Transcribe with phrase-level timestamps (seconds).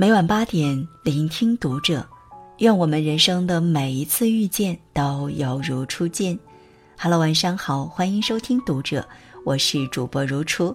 [0.00, 2.08] 每晚八点，聆听读者。
[2.60, 6.38] 愿我们人生的每一次遇见都犹如初见。
[6.98, 9.06] Hello，晚上好，欢迎收听读者，
[9.44, 10.74] 我是主播如初。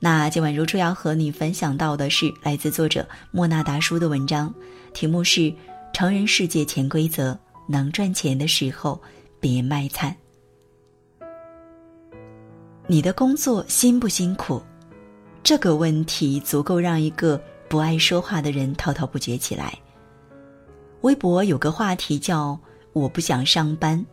[0.00, 4.52] 那今晚如初要和你分享到的是来自作者莫纳达叔的文章，
[4.92, 5.40] 题目是
[5.94, 7.32] 《成人世界潜规则》，
[7.66, 9.00] 能赚钱的时候
[9.40, 10.14] 别卖惨。
[12.86, 14.62] 你的工作辛不辛苦？
[15.42, 17.40] 这个问题足够让一个。
[17.68, 19.78] 不爱说话的人滔滔不绝起来。
[21.02, 22.58] 微博有个话题叫
[22.92, 24.04] “我不想上班”，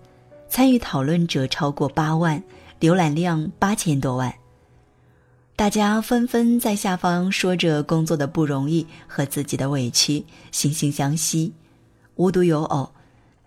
[0.48, 2.42] 参与讨论者超过八万，
[2.80, 4.34] 浏览量八千多万。
[5.56, 11.52] 大家纷纷在下方说着工作的不容易和自己的委屈，惺惺相惜。
[12.16, 12.92] 无独有偶，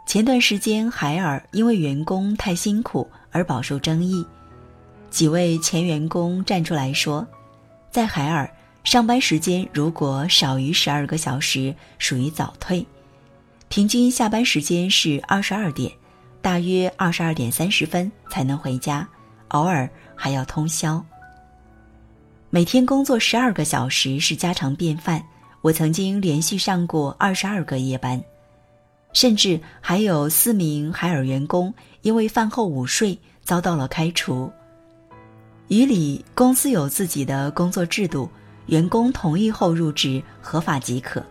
[0.07, 4.27] 前段时间海尔因为员工太辛苦而饱受争议，
[5.11, 7.27] 几位前员工站出来说，
[7.91, 8.51] 在海尔。
[8.85, 12.85] 上班时间如果少于十二个小时，属于早退。
[13.69, 15.93] 平均下班时间是二十二点，
[16.41, 19.07] 大约二十二点三十分才能回家，
[19.49, 21.05] 偶尔还要通宵。
[22.49, 25.23] 每天工作十二个小时是家常便饭。
[25.61, 28.23] 我曾经连续上过二十二个夜班，
[29.13, 34.51] 甚至还有四名海尔员工因为饭后午睡遭到了开除。
[35.67, 38.31] 于理，公司有自己的工作制度。
[38.69, 41.23] 员工同意后入职合法即可，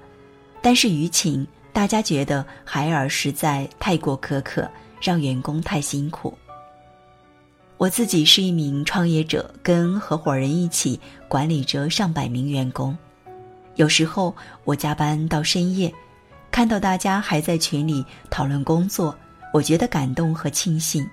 [0.61, 6.35] 但是舆情大家觉得海尔实在太过苛刻，让员工太辛苦。
[7.77, 12.97] 我自己是一名创业者，跟合伙人一起管理着上百名员工，
[13.75, 15.93] 有时候我加班到深夜，
[16.49, 19.15] 看到大家还在群里讨论工作，
[19.53, 21.07] 我觉得感动和庆幸，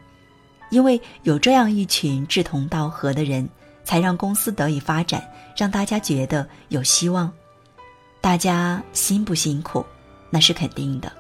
[0.70, 3.46] 因为有这样一群志同道合的人。
[3.84, 5.22] 才让公司得以发展，
[5.56, 7.30] 让大家觉得有希望。
[8.20, 9.84] 大家辛不辛苦，
[10.30, 11.12] 那是肯定的。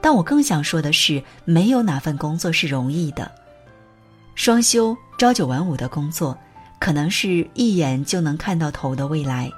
[0.00, 3.30] 但我更想说的是，没有哪份工作是容易的。
[4.34, 6.38] 双休、朝九晚五的工作，
[6.78, 9.50] 可能是一眼就能看到头的未来；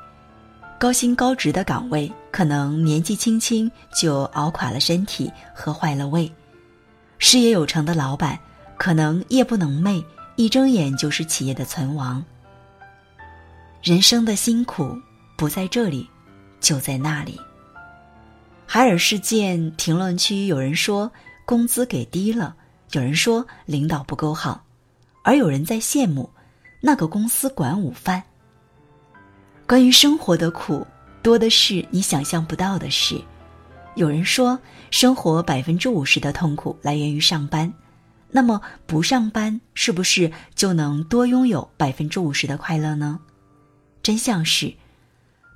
[0.78, 6.30] 高薪高职的岗位，可能年纪轻轻就熬垮了身体，喝坏了胃；
[7.18, 8.38] 事业有成的老板，
[8.78, 10.02] 可能夜不能寐。
[10.36, 12.24] 一睁眼就是企业的存亡。
[13.82, 14.96] 人生的辛苦
[15.36, 16.08] 不在这里，
[16.60, 17.40] 就在那里。
[18.66, 21.10] 海尔事件评论区有人说
[21.44, 22.54] 工资给低了，
[22.92, 24.64] 有人说领导不够好，
[25.24, 26.30] 而有人在羡慕
[26.80, 28.22] 那个公司管午饭。
[29.66, 30.86] 关于生活的苦，
[31.22, 33.20] 多的是你想象不到的事。
[33.96, 34.58] 有人说，
[34.90, 37.72] 生活百分之五十的痛苦来源于上班。
[38.30, 43.18] 那么不上班是不是就能多拥有百分之五十的快乐呢？
[44.02, 44.72] 真相是，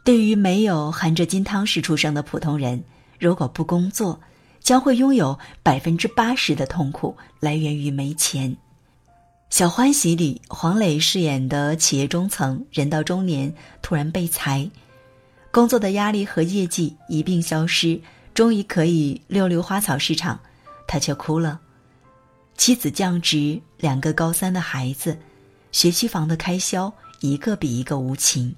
[0.04, 2.82] 对于没有含着金汤匙出生的普通人，
[3.18, 4.20] 如果不工作，
[4.60, 8.56] 将会拥有百分之八十的痛苦来源于没钱。
[9.50, 14.68] 小欢喜里，黄磊饰演的企业中层，人到中年突然被裁，
[15.52, 18.00] 工作的压力和业绩一并消失，
[18.34, 20.41] 终于可以溜溜花草市场，
[20.88, 21.60] 他却哭了。
[22.56, 25.19] 妻子降职，两个高三的孩子，
[25.72, 28.54] 学区房的开销一个比一个无情。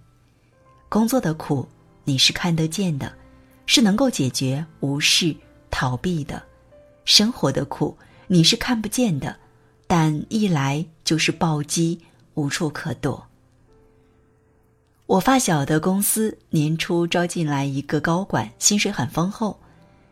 [0.89, 1.67] 工作的苦
[2.05, 3.13] 你是看得见的，
[3.65, 5.35] 是能够解决无视
[5.71, 6.41] 逃避的；
[7.05, 7.97] 生活的苦
[8.29, 9.37] 你是看不见的，
[9.87, 11.99] 但一来就是暴击，
[12.35, 13.27] 无处可躲。
[15.07, 19.59] 我发小的公司年初招进来一个高管，薪水很丰厚，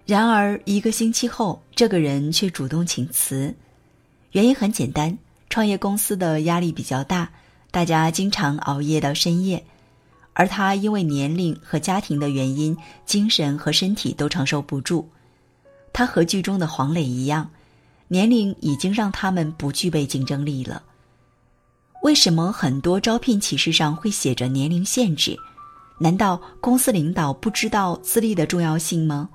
[0.06, 3.54] 然而一个星期后，这个人却主动请辞。
[4.34, 5.16] 原因很简单，
[5.48, 7.30] 创业公司的压力比较大，
[7.70, 9.64] 大家经常熬夜到深夜，
[10.32, 15.08] 而他因为年龄和家庭的原因，精神和身体都承受不住。
[15.92, 17.48] 他和剧中的黄磊一样，
[18.08, 20.82] 年龄已经让他们不具备竞争力了。
[22.02, 25.38] 为什么很多招聘启事上会写着年龄限制？
[25.96, 29.28] 难道公司领导不知道资历的重要性吗？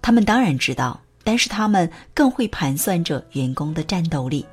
[0.00, 1.00] 他们当然知道。
[1.24, 4.44] 但是他们更会盘算着员工的战斗力，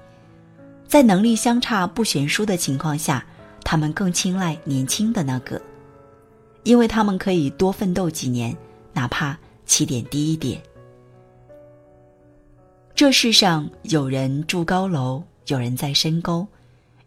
[0.88, 3.24] 在能力相差不悬殊的情况下，
[3.64, 5.62] 他们更青睐年轻的那个，
[6.64, 8.56] 因为他们可以多奋斗几年，
[8.94, 10.62] 哪怕起点低一点。
[12.96, 16.48] 这世上有人住高楼，有人在深沟，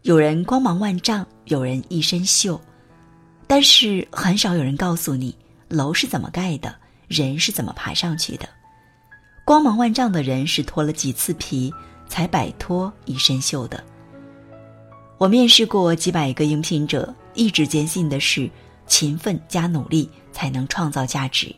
[0.03, 2.59] 有人光芒万丈，有人一身锈，
[3.47, 5.35] 但是很少有人告诉你
[5.69, 6.75] 楼是怎么盖的，
[7.07, 8.47] 人是怎么爬上去的。
[9.45, 11.71] 光芒万丈的人是脱了几次皮
[12.09, 13.81] 才摆脱一身锈的。
[15.19, 18.49] 我面试过几百个应聘者，一直坚信的是，
[18.87, 21.55] 勤奋加努力才能创造价值。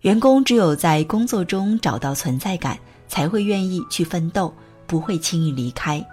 [0.00, 2.76] 员工只有在工作中找到存在感，
[3.06, 4.52] 才会愿意去奋斗，
[4.84, 6.04] 不会轻易离开。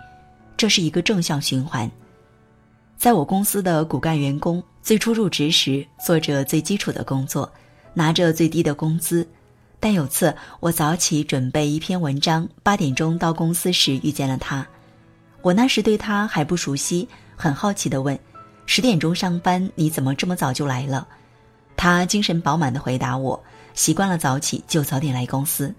[0.55, 1.89] 这是一个正向循环。
[2.97, 7.51] 在我公司的骨干员工，最初入职时做着最基础的工作，
[7.95, 9.27] 拿着最低的工资。
[9.81, 14.65] 但有次我早起准备一篇文章，八点钟到公司时遇见了他。
[15.41, 18.17] 我那时对他还不熟悉，很好奇的问
[18.67, 21.07] ：“十点钟上班，你怎么这么早就来了？”
[21.75, 23.43] 他精神饱满的回答我
[23.73, 25.73] ：“习惯了早起，就早点来公司。”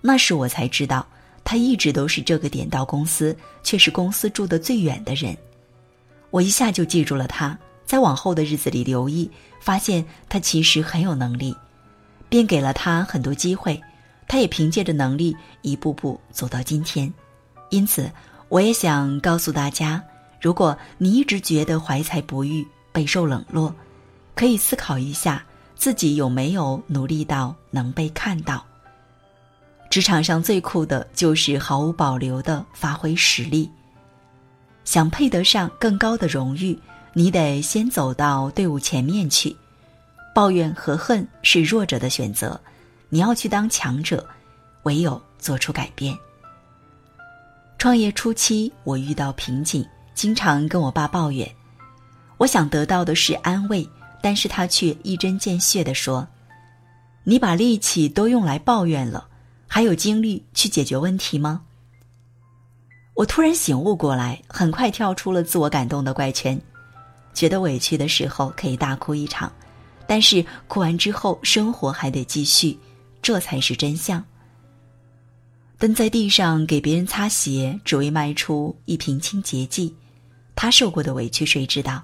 [0.00, 1.04] 那时我才知道，
[1.42, 5.36] 他一直都是这个点到公司，却是公司住的最远的人。
[6.30, 9.28] 我一下就记住了他，在往后的日子里留意，
[9.60, 11.52] 发现他其实很有能力。
[12.28, 13.80] 便给了他很多机会，
[14.26, 17.12] 他也凭借着能力一步步走到今天。
[17.70, 18.10] 因此，
[18.48, 20.02] 我也想告诉大家：
[20.40, 23.74] 如果你一直觉得怀才不遇、备受冷落，
[24.34, 25.44] 可以思考一下
[25.74, 28.64] 自己有没有努力到能被看到。
[29.90, 33.70] 职场上最酷的就是毫无保留的发挥实力。
[34.84, 36.78] 想配得上更高的荣誉，
[37.12, 39.54] 你得先走到队伍前面去。
[40.34, 42.60] 抱怨和恨是弱者的选择，
[43.08, 44.26] 你要去当强者，
[44.82, 46.14] 唯有做出改变。
[47.78, 51.48] 创业初期，我遇到瓶颈，经常跟我爸抱怨。
[52.36, 53.88] 我想得到的是安慰，
[54.20, 56.26] 但是他却一针见血地说
[57.22, 59.28] ：“你把力气都用来抱怨了，
[59.68, 61.62] 还有精力去解决问题吗？”
[63.14, 66.60] 我突然醒悟过来，很快跳出了自我感动的怪圈，
[67.32, 69.52] 觉得委屈的时候可以大哭一场。
[70.06, 72.78] 但是哭完之后，生活还得继续，
[73.22, 74.24] 这才是真相。
[75.78, 79.94] 蹲在地上给别人擦鞋，只为卖出一瓶清洁剂，
[80.54, 82.02] 他受过的委屈谁知道？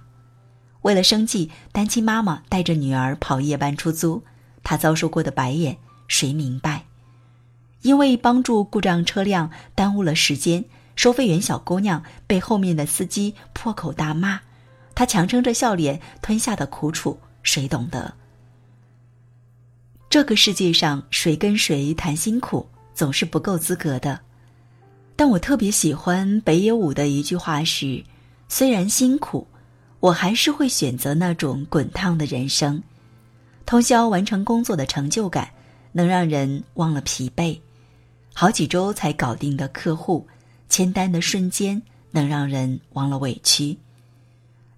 [0.83, 4.23] 为了生计，单亲妈妈带着女儿跑夜班出租，
[4.63, 5.77] 他遭受过的白眼
[6.09, 6.85] 谁明白？
[7.83, 10.65] 因为帮助故障车辆耽误了时间，
[10.97, 14.41] 收费员小姑娘被后面的司机破口大骂，
[14.95, 17.19] 他强撑着笑脸吞下的苦楚。
[17.43, 18.13] 谁懂得？
[20.09, 24.19] 这个世界上，谁跟谁谈辛苦，总是不够资格的。
[25.15, 28.03] 但我特别喜欢北野武的一句话是
[28.49, 29.47] ：“虽然辛苦，
[30.01, 32.83] 我还是会选择那种滚烫的人生。
[33.65, 35.49] 通宵完成工作的成就感，
[35.93, 37.61] 能让人忘了疲惫；
[38.35, 40.27] 好几周才搞定的客户，
[40.69, 43.79] 签单的瞬间，能让人忘了委屈。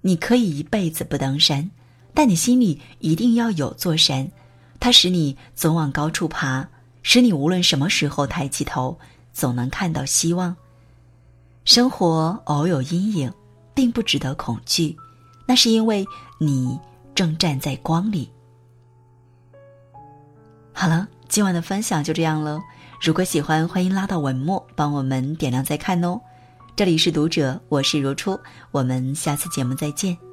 [0.02, 1.70] 你可以一辈子不登山。”
[2.14, 4.30] 但你心里一定要有座山，
[4.78, 6.68] 它使你总往高处爬，
[7.02, 8.98] 使你无论什么时候抬起头，
[9.32, 10.54] 总能看到希望。
[11.64, 13.32] 生活偶有阴影，
[13.74, 14.96] 并不值得恐惧，
[15.46, 16.06] 那是因为
[16.38, 16.78] 你
[17.14, 18.30] 正站在光里。
[20.72, 22.60] 好了，今晚的分享就这样了。
[23.00, 26.20] 如果喜欢，欢迎拉到文末帮我们点亮再看哦。
[26.74, 28.38] 这里是读者，我是如初，
[28.70, 30.31] 我们下次节目再见。